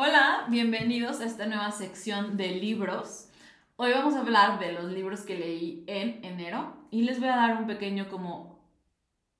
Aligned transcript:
Hola, 0.00 0.46
bienvenidos 0.48 1.20
a 1.20 1.24
esta 1.24 1.46
nueva 1.46 1.72
sección 1.72 2.36
de 2.36 2.50
libros. 2.52 3.28
Hoy 3.74 3.90
vamos 3.90 4.14
a 4.14 4.20
hablar 4.20 4.60
de 4.60 4.70
los 4.70 4.84
libros 4.92 5.22
que 5.22 5.36
leí 5.36 5.82
en 5.88 6.24
enero 6.24 6.86
y 6.92 7.02
les 7.02 7.18
voy 7.18 7.30
a 7.30 7.34
dar 7.34 7.56
un 7.56 7.66
pequeño 7.66 8.08
como 8.08 8.64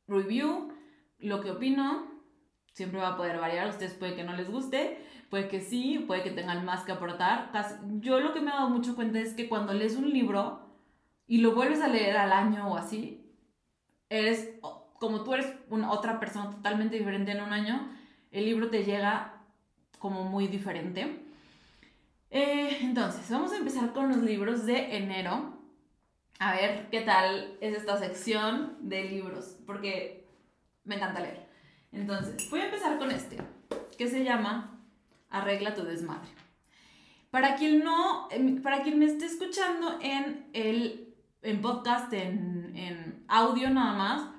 review, 0.08 0.72
lo 1.20 1.40
que 1.42 1.52
opino. 1.52 2.08
Siempre 2.72 2.98
va 2.98 3.10
a 3.10 3.16
poder 3.16 3.38
variar, 3.38 3.68
ustedes 3.68 3.94
puede 3.94 4.16
que 4.16 4.24
no 4.24 4.32
les 4.32 4.50
guste, 4.50 4.98
puede 5.30 5.46
que 5.46 5.60
sí, 5.60 6.00
puede 6.08 6.24
que 6.24 6.32
tengan 6.32 6.64
más 6.64 6.82
que 6.82 6.90
aportar. 6.90 7.52
Yo 8.00 8.18
lo 8.18 8.34
que 8.34 8.40
me 8.40 8.50
he 8.50 8.54
dado 8.54 8.68
mucho 8.68 8.96
cuenta 8.96 9.20
es 9.20 9.34
que 9.34 9.48
cuando 9.48 9.74
lees 9.74 9.94
un 9.94 10.10
libro 10.10 10.74
y 11.28 11.38
lo 11.38 11.54
vuelves 11.54 11.82
a 11.82 11.86
leer 11.86 12.16
al 12.16 12.32
año 12.32 12.66
o 12.66 12.76
así, 12.76 13.32
eres 14.08 14.58
como 14.98 15.22
tú 15.22 15.34
eres 15.34 15.54
una, 15.70 15.92
otra 15.92 16.18
persona 16.18 16.50
totalmente 16.50 16.98
diferente 16.98 17.30
en 17.30 17.42
un 17.42 17.52
año, 17.52 17.92
el 18.32 18.44
libro 18.44 18.70
te 18.70 18.82
llega 18.82 19.37
como 19.98 20.24
muy 20.24 20.46
diferente. 20.46 21.24
Eh, 22.30 22.78
entonces, 22.82 23.28
vamos 23.30 23.52
a 23.52 23.56
empezar 23.56 23.92
con 23.92 24.08
los 24.08 24.18
libros 24.18 24.66
de 24.66 24.96
enero. 24.96 25.54
A 26.38 26.52
ver 26.52 26.88
qué 26.90 27.00
tal 27.00 27.56
es 27.60 27.76
esta 27.76 27.96
sección 27.96 28.76
de 28.80 29.04
libros, 29.04 29.56
porque 29.66 30.24
me 30.84 30.96
encanta 30.96 31.20
leer. 31.20 31.48
Entonces, 31.92 32.48
voy 32.50 32.60
a 32.60 32.66
empezar 32.66 32.98
con 32.98 33.10
este, 33.10 33.38
que 33.96 34.08
se 34.08 34.24
llama 34.24 34.78
Arregla 35.30 35.74
tu 35.74 35.84
desmadre. 35.84 36.28
Para 37.30 37.56
quien 37.56 37.84
no, 37.84 38.28
em, 38.30 38.62
para 38.62 38.82
quien 38.82 38.98
me 38.98 39.06
esté 39.06 39.26
escuchando 39.26 39.98
en 40.00 40.48
el 40.52 41.08
en 41.42 41.60
podcast, 41.60 42.12
en, 42.12 42.72
en 42.74 43.24
audio 43.28 43.70
nada 43.70 43.94
más, 43.94 44.37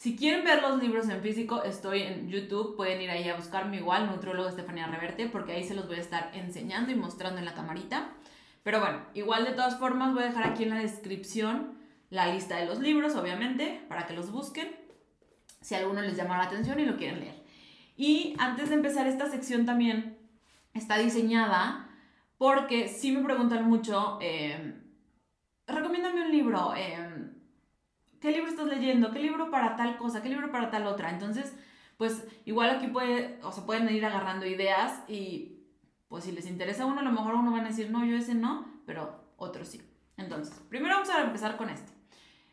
si 0.00 0.16
quieren 0.16 0.44
ver 0.44 0.62
los 0.62 0.82
libros 0.82 1.10
en 1.10 1.20
físico, 1.20 1.62
estoy 1.62 2.00
en 2.00 2.26
YouTube, 2.30 2.74
pueden 2.74 3.02
ir 3.02 3.10
ahí 3.10 3.28
a 3.28 3.36
buscarme 3.36 3.76
igual, 3.76 4.06
Nutrólogo 4.06 4.48
Estefanía 4.48 4.86
Reverte, 4.86 5.26
porque 5.26 5.52
ahí 5.52 5.62
se 5.62 5.74
los 5.74 5.88
voy 5.88 5.96
a 5.96 6.00
estar 6.00 6.30
enseñando 6.32 6.90
y 6.90 6.94
mostrando 6.94 7.38
en 7.38 7.44
la 7.44 7.52
camarita. 7.52 8.08
Pero 8.62 8.80
bueno, 8.80 9.02
igual 9.12 9.44
de 9.44 9.52
todas 9.52 9.78
formas 9.78 10.14
voy 10.14 10.22
a 10.22 10.28
dejar 10.28 10.46
aquí 10.46 10.62
en 10.62 10.70
la 10.70 10.78
descripción 10.78 11.74
la 12.08 12.32
lista 12.32 12.56
de 12.56 12.64
los 12.64 12.78
libros, 12.78 13.14
obviamente, 13.14 13.84
para 13.90 14.06
que 14.06 14.14
los 14.14 14.32
busquen, 14.32 14.74
si 15.60 15.74
alguno 15.74 16.00
les 16.00 16.16
llama 16.16 16.38
la 16.38 16.44
atención 16.44 16.80
y 16.80 16.86
lo 16.86 16.96
quieren 16.96 17.20
leer. 17.20 17.44
Y 17.94 18.34
antes 18.38 18.70
de 18.70 18.76
empezar 18.76 19.06
esta 19.06 19.28
sección 19.28 19.66
también 19.66 20.16
está 20.72 20.96
diseñada 20.96 21.90
porque 22.38 22.88
si 22.88 23.12
me 23.12 23.22
preguntan 23.22 23.68
mucho, 23.68 24.16
eh, 24.22 24.80
recomiéndame 25.66 26.22
un 26.22 26.30
libro. 26.30 26.72
Eh, 26.74 27.09
¿qué 28.20 28.30
libro 28.30 28.48
estás 28.48 28.66
leyendo? 28.66 29.10
¿Qué 29.10 29.18
libro 29.18 29.50
para 29.50 29.76
tal 29.76 29.96
cosa? 29.96 30.22
¿Qué 30.22 30.28
libro 30.28 30.50
para 30.50 30.70
tal 30.70 30.86
otra? 30.86 31.10
Entonces, 31.10 31.54
pues 31.96 32.26
igual 32.44 32.70
aquí 32.70 32.86
puede, 32.86 33.38
o 33.42 33.52
se 33.52 33.62
pueden 33.62 33.88
ir 33.94 34.04
agarrando 34.04 34.46
ideas 34.46 35.02
y 35.08 35.56
pues 36.08 36.24
si 36.24 36.32
les 36.32 36.46
interesa 36.46 36.86
uno, 36.86 37.00
a 37.00 37.04
lo 37.04 37.12
mejor 37.12 37.34
uno 37.34 37.52
van 37.52 37.64
a 37.64 37.68
decir, 37.68 37.90
no, 37.90 38.04
yo 38.04 38.16
ese 38.16 38.34
no, 38.34 38.66
pero 38.84 39.20
otro 39.36 39.64
sí. 39.64 39.80
Entonces, 40.16 40.54
primero 40.68 40.94
vamos 40.94 41.10
a 41.10 41.22
empezar 41.22 41.56
con 41.56 41.70
este. 41.70 41.92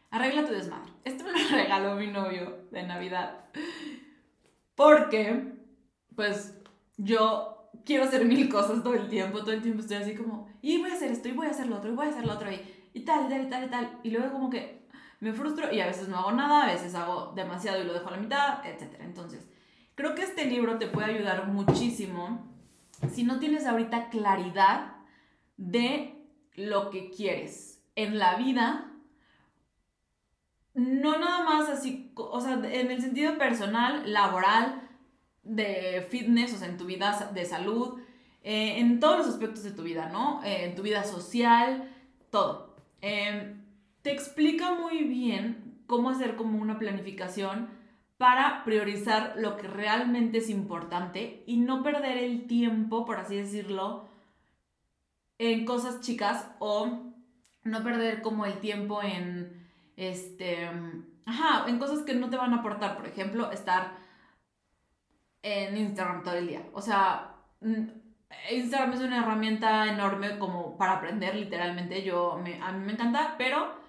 Arregla 0.10 0.46
tu 0.46 0.54
desmadre. 0.54 0.92
Este 1.04 1.24
me 1.24 1.32
lo 1.44 1.50
regaló 1.50 1.96
mi 1.96 2.08
novio 2.08 2.68
de 2.72 2.84
Navidad. 2.84 3.46
Porque, 4.76 5.54
pues, 6.16 6.58
yo 6.98 7.72
quiero 7.84 8.04
hacer 8.04 8.26
mil 8.26 8.48
cosas 8.48 8.84
todo 8.84 8.94
el 8.94 9.10
tiempo. 9.10 9.40
Todo 9.40 9.54
el 9.54 9.62
tiempo 9.62 9.82
estoy 9.82 9.98
así 9.98 10.16
como, 10.16 10.48
y 10.62 10.78
voy 10.78 10.92
a 10.92 10.94
hacer 10.94 11.12
esto, 11.12 11.28
y 11.28 11.34
voy 11.34 11.48
a 11.48 11.52
hacer 11.52 11.68
lo 11.68 11.78
otro, 11.78 11.92
y 11.92 11.96
voy 11.96 12.06
a 12.06 12.10
hacer 12.10 12.26
lo 12.26 12.34
otro, 12.34 12.52
y, 12.52 12.62
y 12.94 13.02
tal, 13.02 13.26
y 13.26 13.30
tal, 13.30 13.48
y 13.48 13.50
tal, 13.50 13.64
y 13.66 13.70
tal. 13.70 14.00
Y 14.04 14.12
luego 14.12 14.32
como 14.32 14.50
que 14.50 14.77
me 15.20 15.34
frustro 15.34 15.74
y 15.74 15.82
a 15.82 15.88
veces 15.88 16.08
no 16.08 16.18
hago 16.18 16.32
nada, 16.32 16.64
a 16.64 16.74
veces 16.74 16.94
hago 16.96 17.34
demasiado 17.36 17.82
y 17.82 17.86
lo 17.86 17.94
dejo 17.94 18.08
a 18.10 18.12
la 18.12 18.18
mitad, 18.18 18.66
etc. 18.66 18.96
Entonces, 19.00 19.48
creo 19.96 20.14
que 20.16 20.24
este 20.24 20.46
libro 20.46 20.78
te 20.78 20.88
puede 20.88 21.16
ayudar 21.16 21.48
muchísimo 21.48 22.46
si 23.12 23.24
no 23.24 23.40
tienes 23.40 23.66
ahorita 23.66 24.10
claridad 24.10 24.96
de 25.58 26.24
lo 26.56 26.90
que 26.90 27.10
quieres 27.10 27.84
en 27.96 28.20
la 28.20 28.36
vida. 28.36 28.92
No 30.74 31.18
nada 31.18 31.44
más 31.44 31.70
así, 31.70 32.12
o 32.16 32.40
sea, 32.40 32.54
en 32.54 32.92
el 32.92 33.02
sentido 33.02 33.38
personal, 33.38 34.12
laboral, 34.14 34.88
de 35.44 36.06
fitness, 36.10 36.54
o 36.54 36.58
sea, 36.58 36.68
en 36.68 36.78
tu 36.78 36.86
vida 36.86 37.32
de 37.34 37.46
salud, 37.46 38.00
eh, 38.44 38.80
en 38.80 39.00
todos 39.00 39.18
los 39.18 39.28
aspectos 39.28 39.64
de 39.64 39.72
tu 39.72 39.84
vida, 39.84 40.10
¿no? 40.10 40.44
Eh, 40.44 40.66
en 40.66 40.76
tu 40.76 40.84
vida 40.84 41.04
social, 41.04 41.90
todo. 42.30 42.76
Eh, 43.02 43.57
te 44.08 44.14
explica 44.14 44.74
muy 44.74 45.04
bien 45.04 45.84
cómo 45.86 46.10
hacer 46.10 46.38
como 46.38 46.62
una 46.62 46.80
planificación 46.80 47.68
para 48.18 48.64
priorizar 48.64 49.34
lo 49.36 49.58
que 49.58 49.68
realmente 49.68 50.38
es 50.38 50.50
importante 50.50 51.44
y 51.46 51.58
no 51.58 51.84
perder 51.84 52.18
el 52.18 52.48
tiempo, 52.48 53.04
por 53.04 53.18
así 53.18 53.36
decirlo, 53.36 54.08
en 55.40 55.66
cosas 55.66 56.00
chicas 56.00 56.50
o 56.60 57.12
no 57.64 57.84
perder 57.84 58.22
como 58.22 58.46
el 58.46 58.62
tiempo 58.62 59.04
en 59.04 59.70
este, 59.98 60.70
ajá, 61.26 61.68
en 61.68 61.78
cosas 61.78 62.06
que 62.06 62.14
no 62.14 62.30
te 62.30 62.38
van 62.38 62.54
a 62.54 62.60
aportar, 62.60 62.96
por 62.96 63.08
ejemplo, 63.08 63.52
estar 63.52 63.98
en 65.44 65.76
Instagram 65.76 66.24
todo 66.24 66.36
el 66.36 66.48
día. 66.48 66.66
O 66.72 66.82
sea, 66.82 67.36
Instagram 68.50 68.94
es 68.94 69.02
una 69.02 69.18
herramienta 69.18 69.92
enorme 69.92 70.40
como 70.40 70.78
para 70.78 70.94
aprender 70.94 71.36
literalmente, 71.36 72.04
yo 72.04 72.36
a 72.36 72.38
mí 72.72 72.86
me 72.86 72.94
encanta, 72.94 73.36
pero 73.38 73.86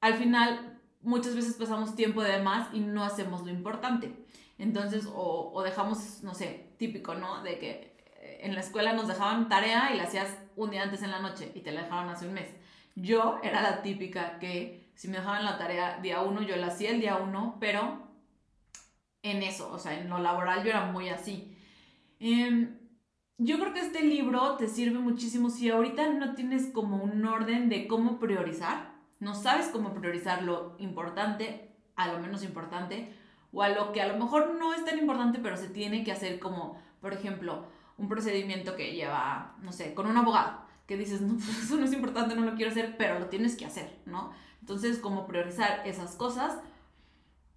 al 0.00 0.14
final 0.14 0.80
muchas 1.02 1.34
veces 1.34 1.54
pasamos 1.54 1.96
tiempo 1.96 2.22
de 2.22 2.42
más 2.42 2.72
y 2.72 2.80
no 2.80 3.04
hacemos 3.04 3.42
lo 3.42 3.50
importante. 3.50 4.14
Entonces, 4.58 5.08
o, 5.12 5.62
dejamos, 5.64 6.22
no 6.22 6.34
sé, 6.34 6.72
típico, 6.78 7.14
¿no? 7.14 7.42
De 7.42 7.58
que 7.58 7.96
eh, 8.20 8.40
en 8.42 8.54
la 8.54 8.60
escuela 8.60 8.92
nos 8.92 9.08
dejaban 9.08 9.48
tarea 9.48 9.94
y 9.94 9.96
la 9.96 10.04
hacías 10.04 10.36
un 10.56 10.70
día 10.70 10.82
antes 10.82 11.02
en 11.02 11.10
la 11.10 11.20
noche 11.20 11.50
y 11.54 11.60
te 11.60 11.72
la 11.72 11.84
dejaban 11.84 12.10
hace 12.10 12.26
un 12.26 12.34
mes. 12.34 12.50
Yo 12.94 13.40
era 13.42 13.62
la 13.62 13.82
típica 13.82 14.38
que 14.38 14.90
si 14.94 15.08
me 15.08 15.16
dejaban 15.16 15.44
la 15.44 15.56
tarea 15.56 15.98
día 16.02 16.20
uno, 16.20 16.42
yo 16.42 16.56
la 16.56 16.66
hacía 16.66 16.90
el 16.90 17.00
día 17.00 17.16
uno, 17.16 17.56
pero 17.58 18.06
en 19.22 19.42
eso, 19.42 19.72
o 19.72 19.78
sea, 19.78 19.98
en 19.98 20.10
lo 20.10 20.18
laboral 20.18 20.62
yo 20.62 20.70
era 20.70 20.86
muy 20.86 21.08
así. 21.08 21.56
Em, 22.18 22.78
yo 23.38 23.58
creo 23.58 23.72
que 23.72 23.80
este 23.80 24.02
libro 24.02 24.56
te 24.56 24.68
sirve 24.68 24.98
muchísimo 24.98 25.48
si 25.48 25.70
ahorita 25.70 26.10
no 26.10 26.34
tienes 26.34 26.66
como 26.66 27.02
un 27.02 27.24
orden 27.24 27.70
de 27.70 27.88
cómo 27.88 28.18
priorizar 28.18 28.89
no 29.20 29.34
sabes 29.34 29.68
cómo 29.68 29.94
priorizar 29.94 30.42
lo 30.42 30.74
importante 30.78 31.70
a 31.94 32.08
lo 32.08 32.18
menos 32.18 32.42
importante 32.42 33.14
o 33.52 33.62
a 33.62 33.68
lo 33.68 33.92
que 33.92 34.00
a 34.00 34.08
lo 34.08 34.18
mejor 34.18 34.54
no 34.58 34.74
es 34.74 34.84
tan 34.84 34.98
importante 34.98 35.38
pero 35.38 35.56
se 35.56 35.68
tiene 35.68 36.02
que 36.02 36.12
hacer 36.12 36.40
como, 36.40 36.80
por 37.00 37.12
ejemplo, 37.12 37.66
un 37.98 38.08
procedimiento 38.08 38.76
que 38.76 38.94
lleva, 38.94 39.56
no 39.60 39.72
sé, 39.72 39.92
con 39.94 40.06
un 40.06 40.16
abogado, 40.16 40.62
que 40.86 40.96
dices, 40.96 41.20
no, 41.20 41.34
pues 41.34 41.64
eso 41.64 41.76
no 41.76 41.84
es 41.84 41.92
importante, 41.92 42.34
no 42.34 42.42
lo 42.42 42.54
quiero 42.54 42.70
hacer, 42.70 42.96
pero 42.96 43.18
lo 43.18 43.26
tienes 43.26 43.56
que 43.56 43.66
hacer, 43.66 44.00
¿no? 44.06 44.32
Entonces, 44.60 44.98
como 44.98 45.26
priorizar 45.26 45.82
esas 45.86 46.16
cosas, 46.16 46.58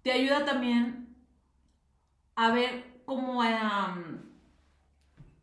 te 0.02 0.12
ayuda 0.12 0.44
también 0.44 1.16
a 2.36 2.50
ver 2.52 3.02
cómo 3.06 3.42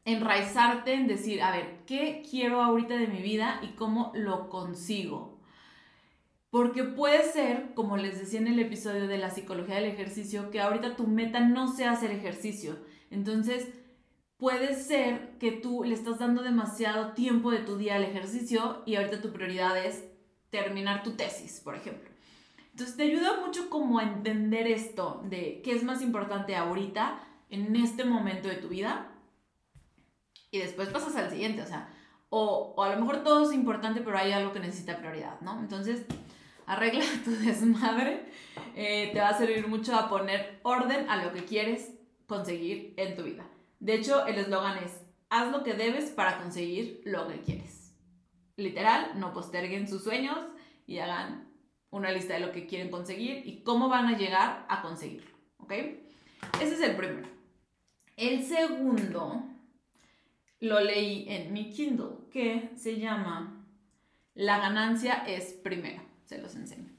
enraizarte 0.05 0.93
en 0.93 1.07
decir, 1.07 1.41
a 1.41 1.51
ver, 1.51 1.83
¿qué 1.87 2.23
quiero 2.29 2.61
ahorita 2.61 2.95
de 2.95 3.07
mi 3.07 3.21
vida 3.21 3.59
y 3.63 3.69
cómo 3.69 4.11
lo 4.13 4.49
consigo? 4.49 5.40
Porque 6.51 6.83
puede 6.83 7.23
ser, 7.31 7.73
como 7.73 7.95
les 7.95 8.19
decía 8.19 8.41
en 8.41 8.47
el 8.47 8.59
episodio 8.59 9.07
de 9.07 9.17
la 9.17 9.31
psicología 9.31 9.75
del 9.75 9.85
ejercicio, 9.85 10.51
que 10.51 10.59
ahorita 10.59 10.97
tu 10.97 11.07
meta 11.07 11.39
no 11.39 11.73
sea 11.73 11.91
hacer 11.91 12.11
ejercicio. 12.11 12.77
Entonces, 13.09 13.69
puede 14.35 14.75
ser 14.75 15.37
que 15.39 15.53
tú 15.53 15.85
le 15.85 15.93
estás 15.93 16.19
dando 16.19 16.43
demasiado 16.43 17.13
tiempo 17.13 17.51
de 17.51 17.59
tu 17.59 17.77
día 17.77 17.95
al 17.95 18.03
ejercicio 18.03 18.83
y 18.85 18.95
ahorita 18.95 19.21
tu 19.21 19.31
prioridad 19.31 19.77
es 19.83 20.03
terminar 20.49 21.03
tu 21.03 21.11
tesis, 21.11 21.61
por 21.61 21.73
ejemplo. 21.75 22.09
Entonces, 22.71 22.97
te 22.97 23.03
ayuda 23.03 23.39
mucho 23.45 23.69
como 23.69 23.99
a 23.99 24.03
entender 24.03 24.67
esto 24.67 25.21
de 25.29 25.61
qué 25.63 25.73
es 25.73 25.83
más 25.83 26.01
importante 26.01 26.57
ahorita, 26.57 27.23
en 27.49 27.75
este 27.77 28.03
momento 28.03 28.49
de 28.49 28.55
tu 28.55 28.67
vida, 28.67 29.09
y 30.51 30.59
después 30.59 30.89
pasas 30.89 31.15
al 31.15 31.29
siguiente, 31.29 31.61
o 31.61 31.67
sea, 31.67 31.89
o, 32.29 32.73
o 32.75 32.83
a 32.83 32.93
lo 32.93 32.99
mejor 32.99 33.23
todo 33.23 33.49
es 33.49 33.53
importante, 33.53 34.01
pero 34.01 34.17
hay 34.17 34.33
algo 34.33 34.51
que 34.51 34.59
necesita 34.59 34.97
prioridad, 34.97 35.39
¿no? 35.41 35.59
Entonces, 35.59 36.05
arregla 36.71 37.03
tu 37.25 37.31
desmadre, 37.31 38.25
eh, 38.75 39.09
te 39.11 39.19
va 39.19 39.29
a 39.29 39.37
servir 39.37 39.67
mucho 39.67 39.93
a 39.93 40.09
poner 40.09 40.59
orden 40.63 41.09
a 41.09 41.23
lo 41.23 41.33
que 41.33 41.43
quieres 41.43 41.91
conseguir 42.27 42.93
en 42.95 43.15
tu 43.15 43.23
vida. 43.23 43.45
De 43.79 43.95
hecho, 43.95 44.25
el 44.25 44.37
eslogan 44.37 44.77
es, 44.77 45.01
haz 45.29 45.51
lo 45.51 45.63
que 45.63 45.73
debes 45.73 46.11
para 46.11 46.37
conseguir 46.37 47.01
lo 47.03 47.27
que 47.27 47.41
quieres. 47.41 47.93
Literal, 48.55 49.19
no 49.19 49.33
posterguen 49.33 49.87
sus 49.87 50.03
sueños 50.03 50.37
y 50.87 50.99
hagan 50.99 51.49
una 51.89 52.11
lista 52.11 52.35
de 52.35 52.39
lo 52.39 52.53
que 52.53 52.67
quieren 52.67 52.89
conseguir 52.89 53.45
y 53.45 53.63
cómo 53.63 53.89
van 53.89 54.05
a 54.05 54.17
llegar 54.17 54.65
a 54.69 54.81
conseguirlo. 54.81 55.35
¿Ok? 55.57 55.73
Ese 56.61 56.75
es 56.75 56.81
el 56.81 56.95
primero. 56.95 57.27
El 58.15 58.45
segundo 58.45 59.43
lo 60.61 60.79
leí 60.79 61.25
en 61.27 61.51
mi 61.51 61.69
Kindle, 61.69 62.29
que 62.31 62.69
se 62.77 62.97
llama 62.97 63.65
La 64.35 64.59
ganancia 64.59 65.25
es 65.27 65.51
primero 65.51 66.10
se 66.31 66.41
los 66.41 66.55
enseño. 66.55 66.89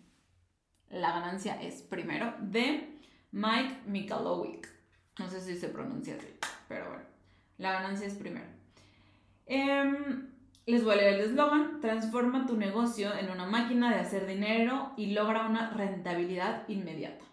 La 0.90 1.10
ganancia 1.12 1.60
es 1.62 1.80
primero 1.80 2.34
de 2.38 2.98
Mike 3.30 3.80
Michalowicz. 3.86 4.68
No 5.18 5.30
sé 5.30 5.40
si 5.40 5.56
se 5.56 5.68
pronuncia 5.68 6.16
así, 6.16 6.28
pero 6.68 6.88
bueno. 6.88 7.04
La 7.56 7.72
ganancia 7.72 8.06
es 8.06 8.14
primero. 8.14 8.44
Em, 9.46 10.28
les 10.66 10.84
voy 10.84 10.92
a 10.92 10.96
leer 10.96 11.14
el 11.14 11.30
eslogan. 11.30 11.80
Transforma 11.80 12.44
tu 12.44 12.58
negocio 12.58 13.14
en 13.16 13.30
una 13.30 13.46
máquina 13.46 13.94
de 13.94 14.00
hacer 14.00 14.26
dinero 14.26 14.92
y 14.98 15.14
logra 15.14 15.46
una 15.46 15.70
rentabilidad 15.70 16.68
inmediata. 16.68 17.24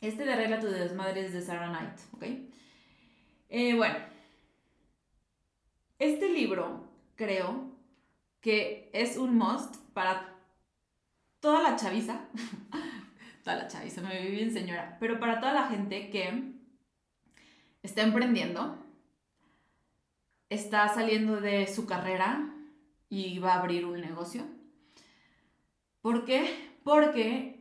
Este 0.00 0.24
de 0.24 0.32
Arregla 0.32 0.58
tu 0.58 0.66
desmadre 0.66 1.26
es 1.26 1.32
de 1.32 1.42
Sarah 1.42 1.68
Knight, 1.68 1.98
¿ok? 2.12 2.24
Eh, 3.50 3.74
bueno, 3.76 3.98
este 6.00 6.28
libro 6.28 6.88
creo 7.14 7.70
que 8.40 8.90
es 8.92 9.16
un 9.16 9.36
must 9.36 9.76
para 9.92 10.37
toda 11.40 11.62
la 11.62 11.76
chaviza, 11.76 12.28
toda 13.44 13.56
la 13.56 13.68
chaviza, 13.68 14.02
me 14.02 14.20
viví 14.20 14.36
bien 14.36 14.52
señora, 14.52 14.96
pero 15.00 15.18
para 15.20 15.40
toda 15.40 15.52
la 15.52 15.68
gente 15.68 16.10
que 16.10 16.52
está 17.82 18.02
emprendiendo, 18.02 18.78
está 20.48 20.88
saliendo 20.88 21.40
de 21.40 21.66
su 21.66 21.86
carrera 21.86 22.54
y 23.08 23.38
va 23.38 23.54
a 23.54 23.58
abrir 23.60 23.84
un 23.84 24.00
negocio. 24.00 24.44
¿Por 26.00 26.24
qué? 26.24 26.72
Porque 26.84 27.60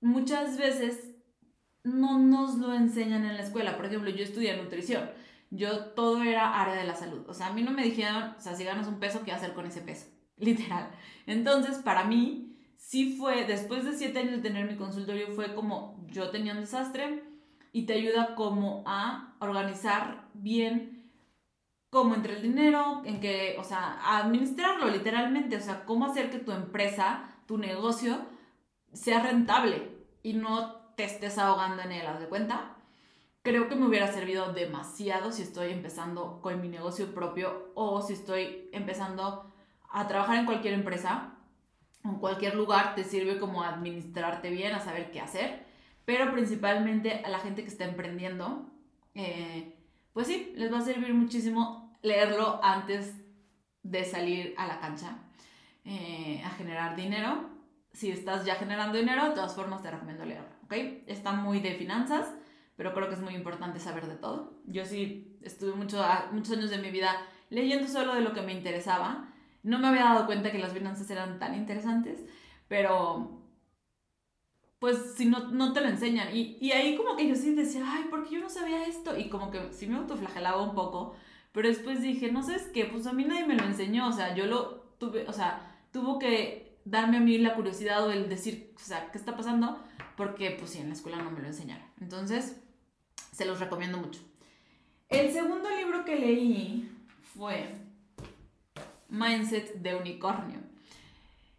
muchas 0.00 0.56
veces 0.58 1.10
no 1.82 2.18
nos 2.18 2.58
lo 2.58 2.74
enseñan 2.74 3.24
en 3.24 3.36
la 3.36 3.42
escuela. 3.42 3.76
Por 3.76 3.86
ejemplo, 3.86 4.10
yo 4.10 4.22
estudié 4.22 4.56
nutrición. 4.56 5.10
Yo 5.50 5.86
todo 5.86 6.22
era 6.22 6.60
área 6.60 6.74
de 6.74 6.84
la 6.84 6.94
salud. 6.94 7.28
O 7.28 7.34
sea, 7.34 7.48
a 7.48 7.52
mí 7.52 7.62
no 7.62 7.72
me 7.72 7.82
dijeron, 7.82 8.34
o 8.36 8.40
sea, 8.40 8.54
si 8.54 8.64
ganas 8.64 8.86
un 8.86 9.00
peso, 9.00 9.22
¿qué 9.24 9.32
hacer 9.32 9.52
con 9.52 9.66
ese 9.66 9.80
peso? 9.80 10.06
Literal. 10.36 10.90
Entonces, 11.26 11.78
para 11.78 12.04
mí, 12.04 12.56
sí 12.80 13.16
fue, 13.16 13.44
después 13.44 13.84
de 13.84 13.92
siete 13.92 14.20
años 14.20 14.36
de 14.36 14.48
tener 14.48 14.68
mi 14.68 14.76
consultorio, 14.76 15.28
fue 15.28 15.54
como 15.54 16.02
yo 16.08 16.30
tenía 16.30 16.54
un 16.54 16.60
desastre 16.60 17.22
y 17.72 17.84
te 17.84 17.92
ayuda 17.92 18.34
como 18.34 18.82
a 18.86 19.36
organizar 19.38 20.28
bien 20.34 21.12
cómo 21.90 22.14
entra 22.14 22.32
el 22.32 22.42
dinero, 22.42 23.02
en 23.04 23.20
que, 23.20 23.56
o 23.58 23.64
sea, 23.64 24.00
administrarlo 24.18 24.88
literalmente, 24.88 25.56
o 25.56 25.60
sea, 25.60 25.84
cómo 25.84 26.06
hacer 26.06 26.30
que 26.30 26.38
tu 26.38 26.52
empresa, 26.52 27.36
tu 27.46 27.58
negocio, 27.58 28.18
sea 28.92 29.22
rentable 29.22 29.90
y 30.22 30.32
no 30.32 30.94
te 30.96 31.04
estés 31.04 31.36
ahogando 31.38 31.82
en 31.82 31.92
él, 31.92 32.06
¿haz 32.06 32.18
de 32.18 32.28
cuenta? 32.28 32.76
Creo 33.42 33.68
que 33.68 33.76
me 33.76 33.86
hubiera 33.86 34.12
servido 34.12 34.52
demasiado 34.52 35.32
si 35.32 35.42
estoy 35.42 35.70
empezando 35.70 36.40
con 36.40 36.60
mi 36.60 36.68
negocio 36.68 37.14
propio 37.14 37.72
o 37.74 38.00
si 38.02 38.14
estoy 38.14 38.68
empezando 38.72 39.52
a 39.90 40.08
trabajar 40.08 40.38
en 40.38 40.46
cualquier 40.46 40.74
empresa, 40.74 41.39
en 42.04 42.14
cualquier 42.16 42.54
lugar, 42.54 42.94
te 42.94 43.04
sirve 43.04 43.38
como 43.38 43.62
administrarte 43.62 44.50
bien, 44.50 44.72
a 44.72 44.80
saber 44.80 45.10
qué 45.10 45.20
hacer, 45.20 45.64
pero 46.04 46.32
principalmente 46.32 47.22
a 47.24 47.28
la 47.28 47.38
gente 47.38 47.62
que 47.62 47.68
está 47.68 47.84
emprendiendo, 47.84 48.66
eh, 49.14 49.76
pues 50.12 50.26
sí, 50.26 50.52
les 50.56 50.72
va 50.72 50.78
a 50.78 50.82
servir 50.82 51.14
muchísimo 51.14 51.98
leerlo 52.02 52.60
antes 52.62 53.14
de 53.82 54.04
salir 54.04 54.54
a 54.56 54.66
la 54.66 54.80
cancha 54.80 55.18
eh, 55.84 56.42
a 56.44 56.50
generar 56.50 56.96
dinero. 56.96 57.50
Si 57.92 58.10
estás 58.10 58.44
ya 58.44 58.54
generando 58.54 58.98
dinero, 58.98 59.28
de 59.28 59.34
todas 59.34 59.54
formas 59.54 59.82
te 59.82 59.90
recomiendo 59.90 60.24
leerlo, 60.24 60.48
¿ok? 60.64 60.72
Está 61.06 61.32
muy 61.32 61.60
de 61.60 61.74
finanzas, 61.74 62.32
pero 62.76 62.94
creo 62.94 63.08
que 63.08 63.14
es 63.14 63.20
muy 63.20 63.34
importante 63.34 63.78
saber 63.78 64.06
de 64.06 64.16
todo. 64.16 64.54
Yo 64.66 64.84
sí 64.84 65.38
estuve 65.42 65.74
mucho, 65.74 66.02
muchos 66.32 66.56
años 66.56 66.70
de 66.70 66.78
mi 66.78 66.90
vida 66.90 67.14
leyendo 67.50 67.88
solo 67.88 68.14
de 68.14 68.20
lo 68.20 68.32
que 68.32 68.42
me 68.42 68.52
interesaba. 68.52 69.28
No 69.62 69.78
me 69.78 69.88
había 69.88 70.04
dado 70.04 70.26
cuenta 70.26 70.52
que 70.52 70.58
las 70.58 70.72
finanzas 70.72 71.10
eran 71.10 71.38
tan 71.38 71.54
interesantes, 71.54 72.20
pero 72.68 73.40
pues 74.78 75.14
si 75.16 75.26
no, 75.26 75.50
no 75.50 75.72
te 75.72 75.82
lo 75.82 75.88
enseñan. 75.88 76.34
Y, 76.34 76.56
y, 76.60 76.72
ahí 76.72 76.96
como 76.96 77.14
que 77.16 77.28
yo 77.28 77.36
sí 77.36 77.54
decía, 77.54 77.84
ay, 77.86 78.04
¿por 78.10 78.24
qué 78.24 78.36
yo 78.36 78.40
no 78.40 78.48
sabía 78.48 78.86
esto? 78.86 79.16
Y 79.16 79.28
como 79.28 79.50
que 79.50 79.72
sí 79.72 79.86
me 79.86 79.96
autoflagelaba 79.96 80.62
un 80.62 80.74
poco, 80.74 81.14
pero 81.52 81.68
después 81.68 82.00
dije, 82.00 82.32
no 82.32 82.42
sé, 82.42 82.56
qué, 82.72 82.86
pues 82.86 83.06
a 83.06 83.12
mí 83.12 83.24
nadie 83.24 83.46
me 83.46 83.56
lo 83.56 83.64
enseñó, 83.64 84.08
o 84.08 84.12
sea, 84.12 84.34
yo 84.34 84.46
lo 84.46 84.80
tuve, 84.98 85.28
o 85.28 85.32
sea, 85.32 85.78
tuvo 85.92 86.18
que 86.18 86.78
darme 86.84 87.18
a 87.18 87.20
mí 87.20 87.38
la 87.38 87.54
curiosidad 87.54 88.06
o 88.06 88.10
el 88.10 88.28
decir, 88.28 88.72
o 88.76 88.78
sea, 88.78 89.10
¿qué 89.10 89.18
está 89.18 89.36
pasando? 89.36 89.78
Porque 90.16 90.50
pues 90.58 90.70
sí, 90.70 90.78
en 90.78 90.88
la 90.88 90.94
escuela 90.94 91.22
no 91.22 91.30
me 91.30 91.40
lo 91.40 91.46
enseñaron. 91.46 91.86
Entonces, 92.00 92.60
se 93.32 93.44
los 93.44 93.60
recomiendo 93.60 93.98
mucho. 93.98 94.20
El 95.08 95.30
segundo 95.32 95.68
libro 95.70 96.04
que 96.04 96.16
leí 96.16 96.90
fue 97.34 97.79
Mindset 99.10 99.74
de 99.74 99.94
Unicornio, 99.94 100.60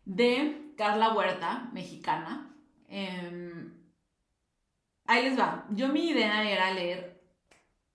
de 0.05 0.73
Carla 0.77 1.13
Huerta, 1.13 1.69
mexicana. 1.73 2.53
Em, 2.87 3.73
ahí 5.05 5.23
les 5.23 5.39
va. 5.39 5.65
Yo 5.71 5.89
mi 5.89 6.09
idea 6.09 6.49
era 6.49 6.73
leer 6.73 7.21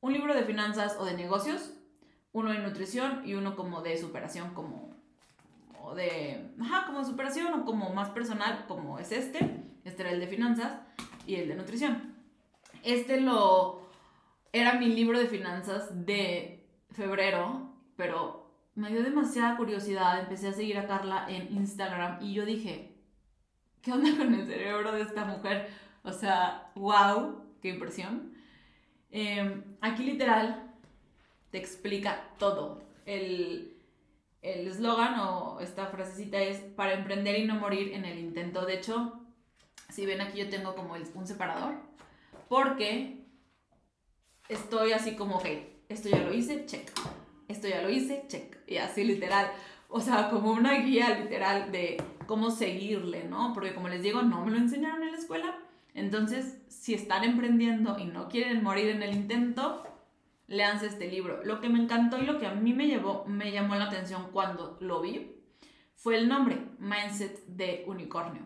un 0.00 0.12
libro 0.12 0.35
de 0.35 0.44
finanzas 0.44 0.97
o 0.99 1.05
de 1.05 1.14
negocios, 1.14 1.73
uno 2.32 2.53
de 2.53 2.58
nutrición 2.58 3.23
y 3.25 3.35
uno 3.35 3.56
como 3.56 3.82
de 3.82 3.97
superación, 3.99 4.55
como 4.55 4.97
de, 5.94 6.50
ajá, 6.61 6.87
como 6.87 7.05
superación 7.05 7.53
o 7.55 7.64
como 7.64 7.93
más 7.94 8.11
personal, 8.11 8.64
como 8.67 8.99
es 8.99 9.12
este. 9.12 9.38
Este 9.85 10.03
era 10.03 10.11
el 10.11 10.20
de 10.20 10.26
finanzas 10.26 10.81
y 11.26 11.37
el 11.37 11.49
de 11.49 11.55
nutrición. 11.55 12.14
Este 12.82 13.20
lo, 13.20 13.82
era 14.53 14.75
mi 14.75 14.87
libro 14.87 15.19
de 15.19 15.26
finanzas 15.26 16.06
de 16.06 16.69
febrero, 16.91 17.73
pero 17.97 18.45
me 18.76 18.90
dio 18.90 19.02
demasiada 19.02 19.56
curiosidad. 19.56 20.20
Empecé 20.20 20.49
a 20.49 20.52
seguir 20.52 20.78
a 20.78 20.87
Carla 20.87 21.26
en 21.28 21.52
Instagram 21.56 22.23
y 22.23 22.34
yo 22.34 22.44
dije, 22.44 22.94
¿qué 23.82 23.93
onda 23.93 24.17
con 24.17 24.34
el 24.34 24.46
cerebro 24.46 24.93
de 24.93 25.02
esta 25.02 25.25
mujer? 25.25 25.69
O 26.05 26.12
sea, 26.12 26.70
wow, 26.76 27.43
qué 27.61 27.70
impresión. 27.70 28.34
Em, 29.11 29.64
aquí 29.81 30.05
literal 30.05 30.75
te 31.50 31.58
explica 31.58 32.31
todo. 32.38 32.82
El 33.06 33.73
eslogan 34.43 35.19
o 35.20 35.58
esta 35.61 35.87
frasecita 35.87 36.38
es 36.38 36.58
para 36.58 36.93
emprender 36.93 37.38
y 37.38 37.46
no 37.46 37.56
morir 37.56 37.94
en 37.94 38.05
el 38.05 38.19
intento. 38.19 38.67
De 38.67 38.75
hecho, 38.75 39.20
si 39.88 40.05
ven 40.05 40.20
aquí 40.20 40.38
yo 40.38 40.49
tengo 40.50 40.75
como 40.75 40.94
un 40.94 41.26
separador 41.26 41.76
porque 42.49 43.25
estoy 44.49 44.93
así 44.93 45.17
como, 45.17 45.37
ok, 45.37 45.46
esto 45.88 46.08
ya 46.08 46.19
lo 46.19 46.32
hice, 46.32 46.67
check. 46.67 46.90
Esto 47.48 47.69
ya 47.69 47.82
lo 47.82 47.90
hice, 47.90 48.25
check. 48.28 48.56
Y 48.66 48.76
así 48.76 49.04
literal 49.04 49.50
o 49.88 50.00
sea, 50.00 50.31
como 50.31 50.52
una 50.52 50.75
guía 50.81 51.19
literal 51.19 51.70
de 51.70 52.02
cómo 52.26 52.50
seguirle, 52.50 53.25
¿no? 53.25 53.52
Porque 53.52 53.75
como 53.75 53.88
les 53.88 54.02
digo, 54.02 54.22
no 54.22 54.44
me 54.44 54.50
lo 54.50 54.58
enseñaron 54.58 55.02
en 55.02 55.12
la 55.12 55.19
escuela. 55.19 55.58
Entonces, 55.94 56.58
si 56.69 56.94
están 56.94 57.25
emprendiendo 57.25 57.98
y 57.98 58.04
no 58.04 58.28
quieren 58.28 58.62
morir 58.62 58.88
en 58.88 59.02
el 59.02 59.14
intento, 59.14 59.84
leanse 60.48 60.87
este 60.87 61.08
libro. 61.08 61.43
Lo 61.44 61.60
que 61.60 61.69
me 61.69 61.81
encantó 61.81 62.19
y 62.19 62.26
lo 62.26 62.38
que 62.38 62.46
a 62.46 62.54
mí 62.54 62.72
me 62.72 62.87
llevó, 62.87 63.25
me 63.26 63.53
llamó 63.53 63.76
la 63.76 63.86
atención 63.86 64.29
cuando 64.32 64.76
lo 64.81 65.00
vi, 65.00 65.32
fue 65.94 66.17
el 66.19 66.29
nombre, 66.29 66.60
Mindset 66.79 67.46
de 67.46 67.84
Unicornio. 67.86 68.43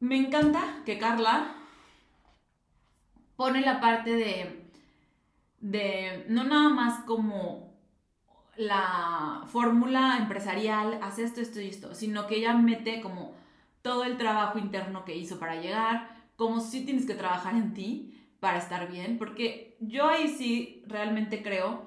Me 0.00 0.16
encanta 0.16 0.82
que 0.84 0.98
Carla 0.98 1.54
pone 3.36 3.62
la 3.62 3.80
parte 3.80 4.14
de, 4.14 4.59
de 5.60 6.24
no 6.28 6.44
nada 6.44 6.70
más 6.70 7.04
como 7.04 7.70
la 8.56 9.44
fórmula 9.46 10.18
empresarial, 10.18 10.98
hace 11.02 11.24
esto, 11.24 11.40
esto 11.40 11.60
y 11.60 11.68
esto, 11.68 11.94
sino 11.94 12.26
que 12.26 12.36
ella 12.36 12.54
mete 12.54 13.00
como 13.00 13.34
todo 13.82 14.04
el 14.04 14.16
trabajo 14.16 14.58
interno 14.58 15.04
que 15.04 15.16
hizo 15.16 15.38
para 15.38 15.60
llegar, 15.60 16.10
como 16.36 16.60
si 16.60 16.84
tienes 16.84 17.06
que 17.06 17.14
trabajar 17.14 17.54
en 17.54 17.74
ti 17.74 18.16
para 18.40 18.58
estar 18.58 18.90
bien, 18.90 19.18
porque 19.18 19.76
yo 19.80 20.08
ahí 20.08 20.28
sí 20.28 20.82
realmente 20.86 21.42
creo 21.42 21.84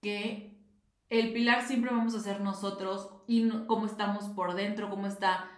que 0.00 0.50
el 1.10 1.32
pilar 1.32 1.66
siempre 1.66 1.90
vamos 1.90 2.14
a 2.14 2.20
ser 2.20 2.40
nosotros 2.40 3.10
y 3.26 3.48
cómo 3.66 3.86
estamos 3.86 4.24
por 4.24 4.54
dentro, 4.54 4.90
cómo 4.90 5.06
está 5.06 5.50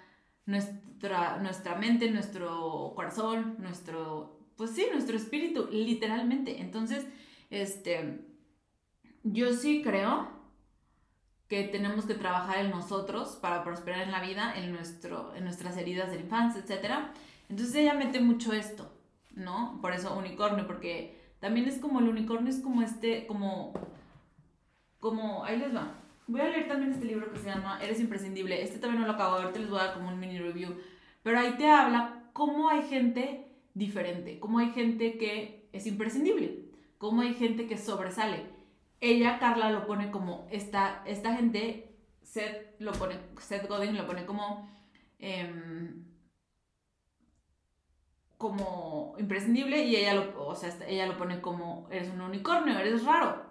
nuestra, 0.47 1.39
nuestra 1.39 1.77
mente, 1.77 2.11
nuestro 2.11 2.93
corazón, 2.97 3.57
nuestro, 3.59 4.41
pues 4.57 4.71
sí, 4.71 4.87
nuestro 4.93 5.17
espíritu, 5.17 5.69
literalmente. 5.71 6.61
Entonces, 6.61 7.07
este, 7.53 8.19
yo 9.23 9.53
sí 9.53 9.83
creo 9.83 10.29
que 11.49 11.65
tenemos 11.65 12.07
que 12.07 12.15
trabajar 12.15 12.65
en 12.65 12.71
nosotros 12.71 13.37
para 13.37 13.63
prosperar 13.63 14.01
en 14.03 14.11
la 14.11 14.23
vida, 14.23 14.55
en, 14.57 14.73
nuestro, 14.73 15.35
en 15.37 15.45
nuestras 15.45 15.77
heridas 15.77 16.11
de 16.11 16.21
infancia, 16.21 16.63
etc. 16.63 17.13
Entonces 17.51 17.75
ella 17.77 17.93
mete 17.93 18.21
mucho 18.21 18.55
esto, 18.55 18.91
¿no? 19.35 19.79
Por 19.83 19.93
eso 19.93 20.17
unicornio, 20.17 20.67
porque 20.67 21.21
también 21.41 21.69
es 21.69 21.79
como 21.79 22.01
el 22.01 22.09
unicornio 22.09 22.49
es 22.49 22.61
como 22.61 22.81
este, 22.81 23.27
como, 23.27 23.75
como, 24.99 25.45
ahí 25.45 25.59
les 25.59 25.77
va. 25.77 25.93
Voy 26.29 26.41
a 26.41 26.49
leer 26.49 26.69
también 26.69 26.93
este 26.93 27.05
libro 27.05 27.31
que 27.31 27.39
se 27.39 27.51
llama 27.51 27.81
Eres 27.83 28.01
imprescindible. 28.01 28.63
Este 28.63 28.79
también 28.79 29.03
no 29.03 29.07
lo 29.07 29.13
acabo, 29.13 29.37
ahorita 29.37 29.59
les 29.59 29.69
voy 29.69 29.79
a 29.79 29.85
dar 29.85 29.95
como 29.95 30.09
un 30.09 30.19
mini 30.19 30.39
review. 30.39 30.75
Pero 31.23 31.39
ahí 31.39 31.55
te 31.59 31.69
habla 31.69 32.31
cómo 32.33 32.71
hay 32.71 32.83
gente 32.85 33.53
diferente, 33.75 34.41
cómo 34.41 34.59
hay 34.59 34.71
gente 34.71 35.19
que 35.19 35.69
es 35.73 35.87
imprescindible, 35.87 36.72
cómo 37.03 37.23
hay 37.23 37.35
gente 37.35 37.67
que 37.67 37.77
sobresale 37.77 38.47
ella, 39.01 39.41
Carla, 39.41 39.69
lo 39.73 39.85
pone 39.85 40.13
como 40.13 40.47
esta, 40.53 41.03
esta 41.05 41.35
gente, 41.35 41.99
Seth, 42.23 42.79
lo 42.79 42.93
pone, 42.93 43.19
Seth 43.41 43.67
Godin 43.67 43.97
lo 43.97 44.07
pone 44.07 44.25
como, 44.25 44.71
em, 45.19 46.05
como 48.39 49.17
imprescindible 49.19 49.83
y 49.83 49.97
ella 49.97 50.15
lo, 50.15 50.47
o 50.47 50.55
sea, 50.55 50.73
ella 50.87 51.07
lo 51.07 51.19
pone 51.19 51.41
como, 51.41 51.89
eres 51.91 52.11
un 52.11 52.21
unicornio, 52.21 52.79
eres 52.79 53.05
raro. 53.05 53.45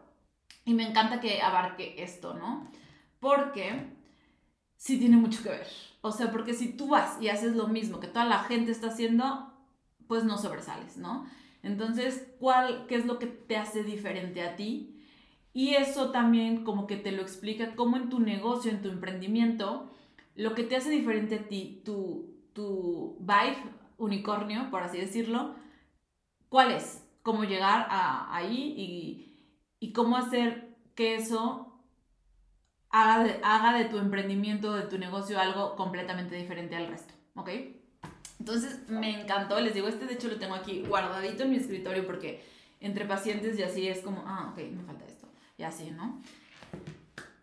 Y 0.63 0.73
me 0.73 0.87
encanta 0.87 1.19
que 1.19 1.41
abarque 1.41 2.01
esto, 2.01 2.33
¿no? 2.33 2.71
Porque 3.19 3.91
sí 4.77 4.97
tiene 4.97 5.17
mucho 5.17 5.43
que 5.43 5.49
ver. 5.49 5.67
O 5.99 6.13
sea, 6.13 6.31
porque 6.31 6.53
si 6.53 6.71
tú 6.71 6.87
vas 6.87 7.21
y 7.21 7.27
haces 7.27 7.57
lo 7.57 7.67
mismo 7.67 7.99
que 7.99 8.07
toda 8.07 8.23
la 8.23 8.39
gente 8.39 8.71
está 8.71 8.87
haciendo, 8.87 9.51
pues 10.07 10.23
no 10.23 10.37
sobresales, 10.37 10.95
¿no? 10.95 11.25
Entonces, 11.63 12.27
¿cuál, 12.39 12.87
¿qué 12.87 12.95
es 12.95 13.05
lo 13.05 13.19
que 13.19 13.27
te 13.27 13.57
hace 13.57 13.83
diferente 13.83 14.41
a 14.41 14.55
ti? 14.55 14.97
Y 15.53 15.75
eso 15.75 16.11
también 16.11 16.63
como 16.63 16.87
que 16.87 16.97
te 16.97 17.11
lo 17.11 17.21
explica 17.21 17.75
cómo 17.75 17.97
en 17.97 18.09
tu 18.09 18.19
negocio, 18.19 18.71
en 18.71 18.81
tu 18.81 18.89
emprendimiento, 18.89 19.91
lo 20.35 20.55
que 20.55 20.63
te 20.63 20.75
hace 20.77 20.89
diferente 20.89 21.35
a 21.35 21.47
ti, 21.47 21.81
tu, 21.85 22.35
tu 22.53 23.17
vibe 23.19 23.57
unicornio, 23.97 24.69
por 24.71 24.83
así 24.83 24.97
decirlo, 24.97 25.55
¿cuál 26.49 26.71
es? 26.71 27.07
Cómo 27.23 27.43
llegar 27.43 27.87
a, 27.89 28.35
ahí 28.35 28.73
y, 28.77 29.35
y 29.79 29.93
cómo 29.93 30.17
hacer 30.17 30.75
que 30.95 31.15
eso 31.15 31.83
haga 32.89 33.23
de, 33.23 33.39
haga 33.43 33.77
de 33.77 33.85
tu 33.85 33.97
emprendimiento, 33.97 34.73
de 34.73 34.83
tu 34.83 34.97
negocio, 34.97 35.39
algo 35.39 35.75
completamente 35.75 36.35
diferente 36.35 36.75
al 36.75 36.87
resto, 36.87 37.13
¿ok? 37.35 37.49
Entonces 38.41 38.89
me 38.89 39.21
encantó, 39.21 39.59
les 39.59 39.75
digo, 39.75 39.87
este 39.87 40.07
de 40.07 40.15
hecho 40.15 40.27
lo 40.27 40.39
tengo 40.39 40.55
aquí 40.55 40.81
guardadito 40.81 41.43
en 41.43 41.51
mi 41.51 41.57
escritorio 41.57 42.07
porque 42.07 42.43
entre 42.79 43.05
pacientes 43.05 43.59
y 43.59 43.61
así 43.61 43.87
es 43.87 43.99
como, 43.99 44.23
ah, 44.25 44.51
ok, 44.51 44.63
me 44.71 44.83
falta 44.83 45.05
esto, 45.05 45.27
y 45.59 45.61
así, 45.61 45.91
¿no? 45.91 46.19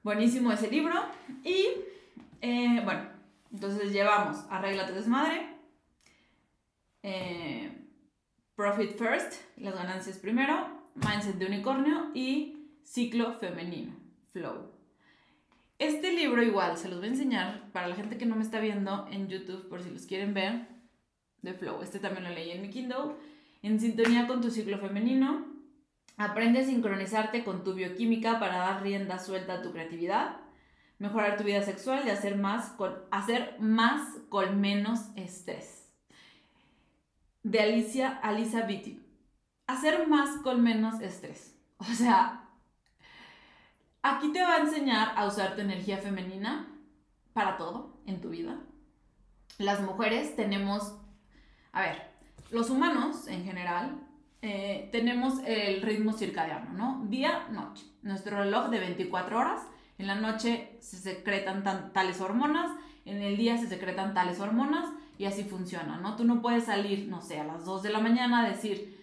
Buenísimo 0.03 0.51
ese 0.51 0.69
libro. 0.69 1.01
Y 1.45 1.69
eh, 2.41 2.81
bueno, 2.83 3.11
entonces 3.53 3.93
llevamos 3.93 4.39
Arregla 4.51 4.89
tu 4.89 4.95
desmadre, 4.95 5.47
eh, 7.05 7.71
Profit 8.57 8.99
First, 8.99 9.35
las 9.57 9.77
ganancias 9.77 10.19
primero, 10.19 10.67
Mindset 10.97 11.37
de 11.37 11.47
Unicornio 11.47 12.11
y 12.13 12.73
Ciclo 12.83 13.35
Femenino, 13.35 13.95
Flow. 14.33 14.73
Este 15.79 16.13
libro 16.13 16.43
igual 16.43 16.77
se 16.77 16.89
los 16.89 16.99
voy 16.99 17.07
a 17.07 17.13
enseñar 17.13 17.71
para 17.71 17.87
la 17.87 17.95
gente 17.95 18.19
que 18.19 18.27
no 18.27 18.35
me 18.35 18.43
está 18.43 18.59
viendo 18.59 19.07
en 19.13 19.29
YouTube 19.29 19.69
por 19.69 19.81
si 19.81 19.91
los 19.91 20.05
quieren 20.05 20.35
ver 20.35 20.77
de 21.43 21.55
Flow. 21.55 21.83
Este 21.83 21.99
también 21.99 22.25
lo 22.25 22.31
leí 22.31 22.51
en 22.51 22.63
mi 22.63 22.71
Kindle. 22.71 23.15
En 23.63 23.81
sintonía 23.81 24.27
con 24.27 24.41
tu 24.41 24.51
ciclo 24.51 24.79
femenino, 24.79 25.47
aprende 26.17 26.61
a 26.61 26.65
sincronizarte 26.65 27.45
con 27.45 27.65
tu 27.65 27.75
bioquímica 27.75 28.39
para 28.39 28.59
dar 28.59 28.83
rienda 28.83 29.19
suelta 29.19 29.55
a 29.55 29.63
tu 29.63 29.73
creatividad, 29.73 30.37
mejorar 30.99 31.37
tu 31.37 31.45
vida 31.45 31.63
sexual 31.63 32.03
y 32.07 32.11
hacer 32.11 32.37
más 32.37 32.71
con, 32.71 32.95
hacer 33.11 33.57
más 33.59 34.17
con 34.29 34.61
menos 34.61 35.01
estrés. 35.17 35.91
De 37.43 37.61
Alicia, 37.61 38.19
Alisa 38.23 38.63
Vitti. 38.63 39.01
Hacer 39.67 40.07
más 40.07 40.31
con 40.43 40.63
menos 40.63 41.01
estrés. 41.01 41.55
O 41.81 41.85
sea, 41.85 42.49
Aquí 44.03 44.33
te 44.33 44.41
va 44.41 44.55
a 44.55 44.61
enseñar 44.61 45.13
a 45.17 45.27
usar 45.27 45.55
tu 45.55 45.61
energía 45.61 45.99
femenina 45.99 46.67
para 47.33 47.57
todo 47.57 48.01
en 48.07 48.21
tu 48.21 48.31
vida. 48.31 48.61
Las 49.59 49.81
mujeres 49.83 50.37
tenemos, 50.37 50.95
a 51.73 51.83
ver, 51.83 52.03
los 52.51 52.71
humanos 52.71 53.27
en 53.29 53.45
general 53.45 54.01
eh, 54.41 54.89
tenemos 54.93 55.35
el 55.45 55.83
ritmo 55.83 56.13
circadiano, 56.13 56.73
¿no? 56.73 57.05
Día, 57.09 57.49
noche. 57.51 57.85
Nuestro 58.03 58.39
reloj 58.39 58.69
de 58.69 58.79
24 58.79 59.39
horas. 59.39 59.63
En 59.99 60.07
la 60.07 60.15
noche 60.15 60.77
se 60.81 60.97
secretan 60.97 61.93
tales 61.93 62.21
hormonas, 62.21 62.71
en 63.05 63.21
el 63.21 63.37
día 63.37 63.59
se 63.59 63.67
secretan 63.67 64.15
tales 64.15 64.39
hormonas 64.39 64.87
y 65.19 65.25
así 65.25 65.43
funciona, 65.43 65.97
¿no? 65.97 66.15
Tú 66.15 66.25
no 66.25 66.41
puedes 66.41 66.65
salir, 66.65 67.09
no 67.09 67.21
sé, 67.21 67.41
a 67.41 67.45
las 67.45 67.65
2 67.65 67.83
de 67.83 67.91
la 67.91 67.99
mañana 67.99 68.45
a 68.45 68.49
decir, 68.49 68.97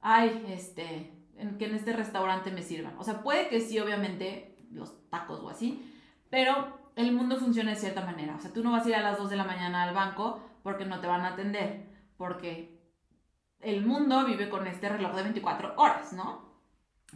ay, 0.00 0.44
este, 0.48 1.12
en 1.36 1.56
que 1.56 1.66
en 1.66 1.76
este 1.76 1.92
restaurante 1.92 2.50
me 2.50 2.62
sirvan. 2.62 2.98
O 2.98 3.04
sea, 3.04 3.22
puede 3.22 3.48
que 3.48 3.60
sí, 3.60 3.78
obviamente, 3.78 4.56
los 4.72 4.92
tacos 5.08 5.40
o 5.40 5.48
así, 5.48 5.80
pero 6.30 6.78
el 6.96 7.12
mundo 7.12 7.36
funciona 7.36 7.70
de 7.70 7.76
cierta 7.76 8.04
manera. 8.04 8.34
O 8.36 8.40
sea, 8.40 8.52
tú 8.52 8.64
no 8.64 8.72
vas 8.72 8.84
a 8.84 8.88
ir 8.88 8.94
a 8.96 9.02
las 9.02 9.18
2 9.18 9.30
de 9.30 9.36
la 9.36 9.44
mañana 9.44 9.84
al 9.84 9.94
banco 9.94 10.40
porque 10.64 10.84
no 10.84 11.00
te 11.00 11.06
van 11.06 11.20
a 11.20 11.28
atender, 11.28 11.86
porque 12.20 12.78
el 13.60 13.86
mundo 13.86 14.26
vive 14.26 14.50
con 14.50 14.66
este 14.66 14.90
reloj 14.90 15.14
de 15.14 15.22
24 15.22 15.72
horas, 15.78 16.12
¿no? 16.12 16.50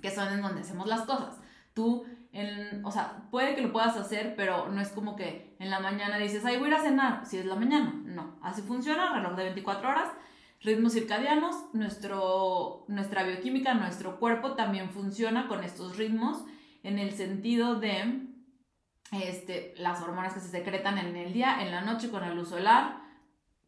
Que 0.01 0.11
son 0.11 0.33
en 0.33 0.41
donde 0.41 0.63
hacemos 0.63 0.87
las 0.87 1.03
cosas. 1.03 1.39
Tú, 1.75 2.07
en, 2.33 2.83
o 2.87 2.91
sea, 2.91 3.29
puede 3.31 3.55
que 3.55 3.61
lo 3.61 3.71
puedas 3.71 3.99
hacer, 3.99 4.35
pero 4.35 4.71
no 4.71 4.81
es 4.81 4.89
como 4.89 5.15
que 5.15 5.55
en 5.59 5.69
la 5.69 5.79
mañana 5.79 6.17
dices, 6.17 6.43
ay, 6.47 6.57
voy 6.57 6.69
a 6.69 6.69
ir 6.69 6.75
a 6.77 6.83
cenar, 6.83 7.27
si 7.27 7.37
es 7.37 7.45
la 7.45 7.55
mañana. 7.55 7.93
No, 8.07 8.39
así 8.41 8.63
funciona, 8.63 9.13
reloj 9.13 9.37
de 9.37 9.43
24 9.43 9.91
horas 9.91 10.09
ritmos 10.63 10.95
circadianos, 10.95 11.55
nuestro, 11.75 12.87
nuestra 12.89 13.25
bioquímica, 13.25 13.75
nuestro 13.75 14.19
cuerpo 14.19 14.55
también 14.55 14.89
funciona 14.89 15.47
con 15.47 15.63
estos 15.63 15.99
ritmos 15.99 16.43
en 16.83 16.99
el 16.99 17.13
sentido 17.13 17.75
de 17.75 18.23
este, 19.13 19.75
las 19.77 20.01
hormonas 20.01 20.33
que 20.33 20.41
se 20.41 20.49
secretan 20.49 20.97
en 20.97 21.15
el 21.17 21.35
día, 21.35 21.61
en 21.61 21.71
la 21.71 21.83
noche 21.83 22.09
con 22.09 22.23
la 22.23 22.33
luz 22.33 22.49
solar, 22.49 23.04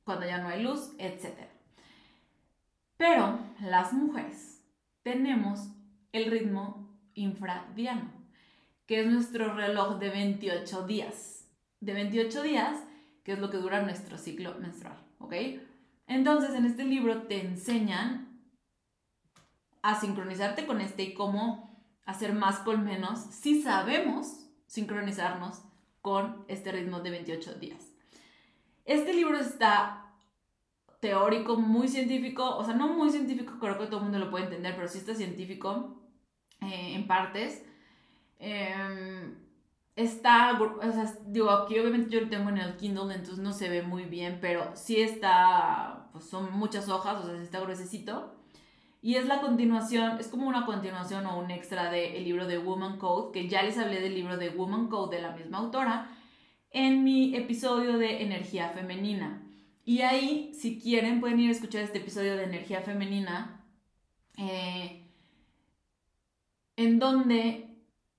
cuando 0.06 0.24
ya 0.24 0.38
no 0.38 0.48
hay 0.48 0.62
luz, 0.62 0.92
etc. 0.98 1.34
Pero 2.96 3.40
las 3.60 3.92
mujeres 3.92 4.64
tenemos 5.02 5.68
el 6.12 6.30
ritmo 6.30 6.96
infradiano, 7.14 8.12
que 8.86 9.00
es 9.00 9.06
nuestro 9.06 9.52
reloj 9.54 9.98
de 9.98 10.10
28 10.10 10.86
días. 10.86 11.50
De 11.80 11.92
28 11.92 12.42
días, 12.42 12.78
que 13.24 13.32
es 13.32 13.40
lo 13.40 13.50
que 13.50 13.56
dura 13.56 13.82
nuestro 13.82 14.16
ciclo 14.16 14.54
menstrual, 14.60 14.96
¿ok? 15.18 15.34
Entonces, 16.06 16.54
en 16.54 16.66
este 16.66 16.84
libro 16.84 17.22
te 17.22 17.44
enseñan 17.44 18.40
a 19.82 20.00
sincronizarte 20.00 20.66
con 20.66 20.80
este 20.80 21.02
y 21.02 21.14
cómo 21.14 21.84
hacer 22.04 22.32
más 22.32 22.60
con 22.60 22.84
menos 22.84 23.18
si 23.18 23.60
sabemos 23.60 24.46
sincronizarnos 24.66 25.62
con 26.00 26.44
este 26.46 26.70
ritmo 26.70 27.00
de 27.00 27.10
28 27.10 27.54
días. 27.54 27.95
Este 28.86 29.12
libro 29.12 29.36
está 29.38 30.06
teórico, 31.00 31.56
muy 31.56 31.88
científico, 31.88 32.56
o 32.56 32.64
sea, 32.64 32.74
no 32.74 32.88
muy 32.88 33.10
científico, 33.10 33.54
creo 33.60 33.78
que 33.78 33.86
todo 33.86 33.98
el 33.98 34.04
mundo 34.04 34.18
lo 34.18 34.30
puede 34.30 34.44
entender, 34.44 34.74
pero 34.76 34.88
sí 34.88 34.98
está 34.98 35.14
científico 35.14 36.00
eh, 36.62 36.94
en 36.94 37.06
partes. 37.06 37.64
Em, 38.38 39.34
está, 39.96 40.58
o 40.60 40.92
sea, 40.92 41.12
digo, 41.26 41.50
aquí 41.50 41.78
obviamente 41.78 42.10
yo 42.10 42.20
lo 42.20 42.28
tengo 42.28 42.50
en 42.50 42.58
el 42.58 42.76
Kindle, 42.76 43.14
entonces 43.14 43.38
no 43.38 43.52
se 43.52 43.68
ve 43.68 43.82
muy 43.82 44.04
bien, 44.04 44.38
pero 44.40 44.70
sí 44.74 45.00
está, 45.00 46.08
pues 46.12 46.24
son 46.26 46.52
muchas 46.56 46.88
hojas, 46.88 47.24
o 47.24 47.26
sea, 47.26 47.42
está 47.42 47.60
gruesecito. 47.60 48.34
Y 49.02 49.16
es 49.16 49.26
la 49.26 49.40
continuación, 49.40 50.18
es 50.18 50.28
como 50.28 50.48
una 50.48 50.66
continuación 50.66 51.26
o 51.26 51.38
un 51.38 51.50
extra 51.50 51.90
del 51.90 52.24
libro 52.24 52.46
de 52.46 52.58
Woman 52.58 52.98
Code, 52.98 53.32
que 53.32 53.48
ya 53.48 53.62
les 53.62 53.78
hablé 53.78 54.00
del 54.00 54.14
libro 54.14 54.36
de 54.36 54.50
Woman 54.50 54.88
Code 54.88 55.16
de 55.16 55.22
la 55.22 55.32
misma 55.32 55.58
autora, 55.58 56.10
en 56.70 57.04
mi 57.04 57.34
episodio 57.34 57.98
de 57.98 58.22
Energía 58.22 58.70
Femenina. 58.70 59.42
Y 59.84 60.00
ahí, 60.00 60.52
si 60.52 60.80
quieren, 60.80 61.20
pueden 61.20 61.40
ir 61.40 61.48
a 61.48 61.52
escuchar 61.52 61.82
este 61.82 61.98
episodio 61.98 62.36
de 62.36 62.44
Energía 62.44 62.80
Femenina, 62.82 63.64
eh, 64.36 65.08
en 66.76 66.98
donde 66.98 67.66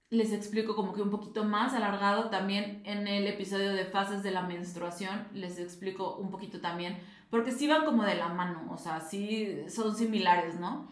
les 0.10 0.32
explico 0.32 0.75
como 0.75 0.94
que 0.94 1.01
un 1.01 1.10
poquito 1.10 1.44
más 1.44 1.74
alargado 1.74 2.30
también 2.30 2.82
en 2.86 3.08
el 3.08 3.27
episodio 3.27 3.74
de 3.74 3.86
fases 3.86 4.24
de 4.24 4.32
la 4.32 4.44
menstruación, 4.44 5.27
les 5.34 5.60
explico 5.60 6.16
un 6.16 6.32
poquito 6.32 6.62
también, 6.62 6.98
porque 7.30 7.51
sí 7.51 7.68
van 7.68 7.84
como 7.84 8.04
de 8.04 8.16
la 8.16 8.30
mano, 8.30 8.72
o 8.72 8.77
sea, 8.77 9.01
sí 9.01 9.66
son 9.68 9.96
similares, 9.96 10.60
¿no? 10.60 10.89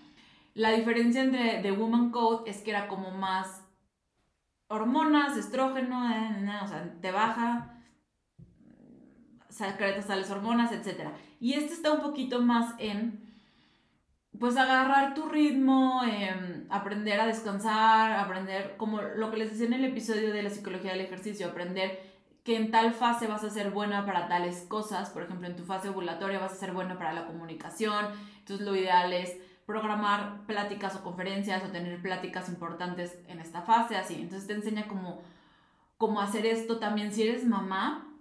La 0.53 0.71
diferencia 0.71 1.23
entre 1.23 1.61
The 1.61 1.71
Woman 1.71 2.11
Code 2.11 2.49
es 2.49 2.61
que 2.61 2.71
era 2.71 2.87
como 2.87 3.11
más 3.11 3.64
hormonas, 4.67 5.37
estrógeno, 5.37 6.09
eh, 6.11 6.59
o 6.63 6.67
sea, 6.67 6.93
te 7.01 7.11
baja, 7.11 7.75
secretas 9.49 10.07
tales 10.07 10.29
hormonas, 10.29 10.71
etc. 10.71 11.09
Y 11.39 11.53
este 11.53 11.73
está 11.73 11.91
un 11.91 12.01
poquito 12.01 12.41
más 12.41 12.73
en 12.77 13.25
pues 14.39 14.57
agarrar 14.57 15.13
tu 15.13 15.29
ritmo, 15.29 16.01
em, 16.03 16.65
aprender 16.69 17.19
a 17.21 17.25
descansar, 17.25 18.11
aprender, 18.13 18.75
como 18.77 19.01
lo 19.01 19.31
que 19.31 19.37
les 19.37 19.51
decía 19.51 19.67
en 19.67 19.73
el 19.73 19.85
episodio 19.85 20.33
de 20.33 20.43
la 20.43 20.49
psicología 20.49 20.91
del 20.91 21.01
ejercicio, 21.01 21.47
aprender 21.47 22.01
que 22.43 22.57
en 22.57 22.69
tal 22.69 22.93
fase 22.93 23.27
vas 23.27 23.43
a 23.43 23.49
ser 23.49 23.71
buena 23.71 24.05
para 24.05 24.27
tales 24.27 24.65
cosas, 24.67 25.09
por 25.09 25.23
ejemplo, 25.23 25.47
en 25.47 25.55
tu 25.55 25.63
fase 25.63 25.89
ovulatoria 25.89 26.39
vas 26.39 26.51
a 26.51 26.55
ser 26.55 26.73
buena 26.73 26.97
para 26.97 27.13
la 27.13 27.25
comunicación, 27.25 28.05
entonces 28.39 28.65
lo 28.65 28.75
ideal 28.75 29.13
es 29.13 29.35
programar 29.65 30.45
pláticas 30.45 30.95
o 30.95 31.03
conferencias 31.03 31.63
o 31.63 31.71
tener 31.71 32.01
pláticas 32.01 32.49
importantes 32.49 33.17
en 33.27 33.39
esta 33.39 33.61
fase, 33.61 33.97
así, 33.97 34.15
entonces 34.15 34.47
te 34.47 34.53
enseña 34.53 34.87
cómo, 34.87 35.21
cómo 35.97 36.21
hacer 36.21 36.45
esto 36.45 36.77
también 36.77 37.11
si 37.11 37.23
eres 37.23 37.45
mamá, 37.45 38.15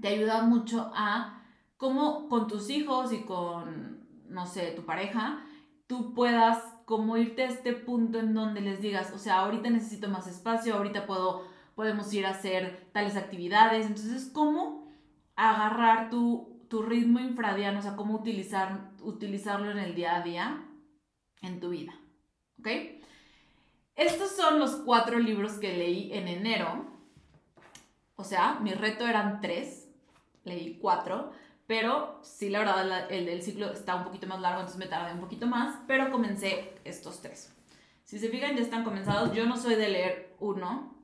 te 0.00 0.08
ayuda 0.08 0.42
mucho 0.42 0.90
a 0.94 1.42
cómo 1.76 2.28
con 2.28 2.48
tus 2.48 2.70
hijos 2.70 3.12
y 3.12 3.24
con 3.24 4.02
no 4.32 4.46
sé, 4.46 4.72
tu 4.72 4.84
pareja, 4.84 5.44
tú 5.86 6.14
puedas 6.14 6.58
como 6.84 7.16
irte 7.16 7.42
a 7.42 7.48
este 7.48 7.72
punto 7.72 8.18
en 8.18 8.34
donde 8.34 8.60
les 8.60 8.80
digas, 8.80 9.12
o 9.14 9.18
sea, 9.18 9.40
ahorita 9.40 9.70
necesito 9.70 10.08
más 10.08 10.26
espacio, 10.26 10.74
ahorita 10.74 11.06
puedo, 11.06 11.44
podemos 11.74 12.12
ir 12.12 12.26
a 12.26 12.30
hacer 12.30 12.90
tales 12.92 13.16
actividades. 13.16 13.86
Entonces, 13.86 14.30
¿cómo 14.32 14.88
agarrar 15.36 16.10
tu, 16.10 16.51
tu 16.72 16.80
ritmo 16.80 17.20
infradiano? 17.20 17.80
O 17.80 17.82
sea, 17.82 17.96
cómo 17.96 18.14
utilizar, 18.14 18.92
utilizarlo 19.02 19.70
en 19.70 19.78
el 19.78 19.94
día 19.94 20.16
a 20.16 20.22
día 20.22 20.64
en 21.42 21.60
tu 21.60 21.68
vida. 21.68 21.92
¿Ok? 22.58 22.68
estos 23.94 24.30
son 24.30 24.58
los 24.58 24.76
cuatro 24.76 25.18
libros 25.18 25.58
que 25.58 25.76
leí 25.76 26.10
en 26.14 26.28
enero. 26.28 26.86
O 28.16 28.24
sea, 28.24 28.58
mi 28.60 28.72
reto 28.72 29.06
eran 29.06 29.42
tres, 29.42 29.86
leí 30.44 30.78
cuatro, 30.80 31.32
pero 31.66 32.18
sí, 32.22 32.48
la 32.48 32.60
verdad, 32.60 33.12
el 33.12 33.26
del 33.26 33.42
ciclo 33.42 33.70
está 33.70 33.96
un 33.96 34.04
poquito 34.04 34.26
más 34.26 34.40
largo, 34.40 34.60
entonces 34.60 34.78
me 34.78 34.86
tardé 34.86 35.12
un 35.12 35.20
poquito 35.20 35.46
más, 35.46 35.78
pero 35.86 36.10
comencé 36.10 36.72
estos 36.84 37.20
tres. 37.20 37.54
Si 38.04 38.18
se 38.18 38.30
fijan, 38.30 38.56
ya 38.56 38.62
están 38.62 38.82
comenzados. 38.82 39.34
Yo 39.34 39.44
no 39.44 39.58
soy 39.58 39.74
de 39.74 39.90
leer 39.90 40.36
uno 40.40 40.94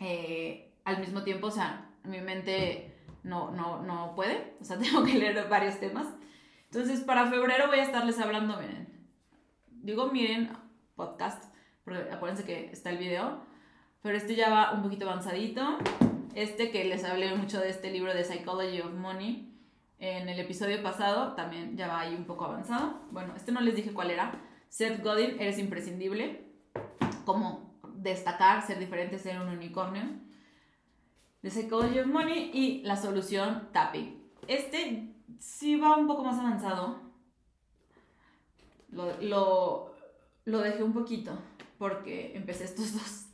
eh, 0.00 0.74
al 0.84 1.00
mismo 1.00 1.22
tiempo, 1.22 1.46
o 1.46 1.50
sea, 1.50 1.92
mi 2.04 2.20
mente 2.20 2.87
no, 3.28 3.50
no, 3.50 3.82
no 3.82 4.14
puede, 4.14 4.54
o 4.60 4.64
sea, 4.64 4.78
tengo 4.80 5.04
que 5.04 5.14
leer 5.14 5.48
varios 5.48 5.78
temas. 5.78 6.06
Entonces, 6.70 7.00
para 7.00 7.30
febrero 7.30 7.68
voy 7.68 7.78
a 7.78 7.84
estarles 7.84 8.18
hablando, 8.18 8.58
miren, 8.58 8.88
digo, 9.70 10.10
miren, 10.10 10.50
podcast, 10.96 11.44
porque 11.84 12.10
acuérdense 12.12 12.44
que 12.44 12.70
está 12.72 12.90
el 12.90 12.98
video, 12.98 13.40
pero 14.02 14.16
este 14.16 14.34
ya 14.34 14.50
va 14.50 14.72
un 14.72 14.82
poquito 14.82 15.08
avanzadito. 15.08 15.78
Este 16.34 16.70
que 16.70 16.84
les 16.84 17.04
hablé 17.04 17.34
mucho 17.34 17.58
de 17.58 17.70
este 17.70 17.90
libro 17.90 18.14
de 18.14 18.22
Psychology 18.22 18.80
of 18.80 18.92
Money 18.92 19.48
en 19.98 20.28
el 20.28 20.38
episodio 20.38 20.82
pasado, 20.82 21.34
también 21.34 21.76
ya 21.76 21.88
va 21.88 22.00
ahí 22.00 22.14
un 22.14 22.24
poco 22.24 22.44
avanzado. 22.44 23.00
Bueno, 23.10 23.34
este 23.34 23.50
no 23.50 23.60
les 23.60 23.74
dije 23.74 23.92
cuál 23.92 24.10
era. 24.10 24.32
Seth 24.68 25.02
Godin, 25.02 25.40
eres 25.40 25.58
imprescindible. 25.58 26.44
Como 27.24 27.80
destacar, 27.94 28.64
ser 28.66 28.78
diferente, 28.78 29.18
ser 29.18 29.40
un 29.40 29.48
unicornio. 29.48 30.02
The 31.42 31.50
Psychology 31.50 32.00
of 32.00 32.06
Money 32.06 32.50
y 32.52 32.82
la 32.82 32.96
solución 32.96 33.68
tapping. 33.72 34.20
Este 34.48 35.14
sí 35.38 35.76
va 35.76 35.96
un 35.96 36.06
poco 36.06 36.24
más 36.24 36.38
avanzado. 36.38 37.00
Lo, 38.90 39.20
lo, 39.20 39.94
lo 40.44 40.58
dejé 40.60 40.82
un 40.82 40.92
poquito 40.92 41.38
porque 41.78 42.32
empecé 42.34 42.64
estos 42.64 42.92
dos. 42.94 43.24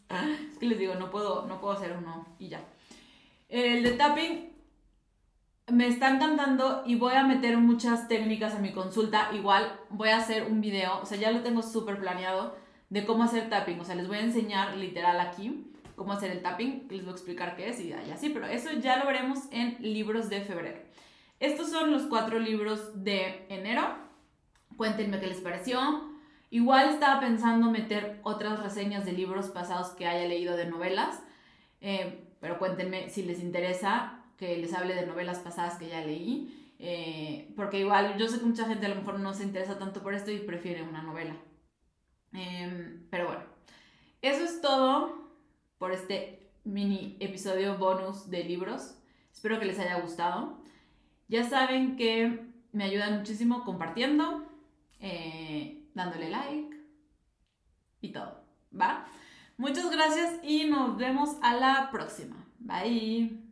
Es 0.50 0.58
que 0.58 0.66
les 0.66 0.78
digo, 0.78 0.94
no 0.94 1.10
puedo, 1.10 1.46
no 1.46 1.60
puedo 1.60 1.72
hacer 1.72 1.96
uno 1.96 2.26
y 2.38 2.48
ya. 2.48 2.62
El 3.48 3.82
de 3.82 3.92
tapping 3.92 4.52
me 5.72 5.86
está 5.86 6.10
encantando 6.10 6.82
y 6.84 6.96
voy 6.96 7.14
a 7.14 7.24
meter 7.24 7.56
muchas 7.56 8.06
técnicas 8.06 8.54
a 8.54 8.58
mi 8.58 8.72
consulta. 8.72 9.30
Igual 9.32 9.80
voy 9.88 10.10
a 10.10 10.18
hacer 10.18 10.44
un 10.44 10.60
video, 10.60 11.00
o 11.00 11.06
sea, 11.06 11.16
ya 11.16 11.30
lo 11.30 11.42
tengo 11.42 11.62
súper 11.62 11.98
planeado 11.98 12.54
de 12.90 13.06
cómo 13.06 13.24
hacer 13.24 13.48
tapping. 13.48 13.80
O 13.80 13.84
sea, 13.84 13.94
les 13.94 14.08
voy 14.08 14.18
a 14.18 14.22
enseñar 14.22 14.76
literal 14.76 15.18
aquí 15.20 15.70
cómo 15.96 16.12
hacer 16.12 16.30
el 16.30 16.42
tapping. 16.42 16.86
Les 16.90 17.02
voy 17.02 17.12
a 17.12 17.16
explicar 17.16 17.56
qué 17.56 17.68
es 17.68 17.80
y 17.80 17.92
así, 17.92 18.30
pero 18.30 18.46
eso 18.46 18.72
ya 18.72 18.98
lo 18.98 19.06
veremos 19.06 19.40
en 19.50 19.76
libros 19.80 20.28
de 20.28 20.40
febrero. 20.40 20.78
Estos 21.40 21.70
son 21.70 21.90
los 21.90 22.04
cuatro 22.04 22.38
libros 22.38 23.04
de 23.04 23.46
enero. 23.48 23.82
Cuéntenme 24.76 25.20
qué 25.20 25.26
les 25.26 25.40
pareció. 25.40 26.14
Igual 26.50 26.90
estaba 26.90 27.20
pensando 27.20 27.70
meter 27.70 28.20
otras 28.22 28.62
reseñas 28.62 29.04
de 29.04 29.12
libros 29.12 29.48
pasados 29.48 29.88
que 29.88 30.06
haya 30.06 30.28
leído 30.28 30.56
de 30.56 30.66
novelas, 30.66 31.20
eh, 31.80 32.28
pero 32.40 32.58
cuéntenme 32.58 33.10
si 33.10 33.24
les 33.24 33.40
interesa 33.40 34.24
que 34.36 34.56
les 34.58 34.72
hable 34.72 34.94
de 34.94 35.06
novelas 35.06 35.40
pasadas 35.40 35.78
que 35.78 35.88
ya 35.88 36.00
leí, 36.00 36.72
eh, 36.78 37.52
porque 37.56 37.80
igual 37.80 38.16
yo 38.18 38.28
sé 38.28 38.38
que 38.38 38.46
mucha 38.46 38.66
gente 38.66 38.86
a 38.86 38.88
lo 38.88 38.96
mejor 38.96 39.18
no 39.18 39.34
se 39.34 39.42
interesa 39.42 39.78
tanto 39.78 40.02
por 40.02 40.14
esto 40.14 40.30
y 40.30 40.38
prefiere 40.38 40.82
una 40.82 41.02
novela. 41.02 41.34
Em, 42.32 43.06
pero 43.10 43.26
bueno, 43.26 43.42
eso 44.22 44.44
es 44.44 44.60
todo 44.60 45.23
por 45.78 45.92
este 45.92 46.48
mini 46.64 47.16
episodio 47.20 47.76
bonus 47.78 48.30
de 48.30 48.44
libros. 48.44 48.96
Espero 49.32 49.58
que 49.58 49.66
les 49.66 49.78
haya 49.78 50.00
gustado. 50.00 50.58
Ya 51.28 51.48
saben 51.48 51.96
que 51.96 52.46
me 52.72 52.84
ayudan 52.84 53.18
muchísimo 53.18 53.64
compartiendo. 53.64 54.44
Eh, 55.00 55.84
dándole 55.94 56.30
like 56.30 56.76
y 58.00 58.12
todo, 58.12 58.42
¿va? 58.78 59.06
Muchas 59.56 59.90
gracias 59.90 60.40
y 60.42 60.64
nos 60.64 60.96
vemos 60.96 61.36
a 61.42 61.54
la 61.54 61.88
próxima. 61.92 62.36
Bye. 62.58 63.43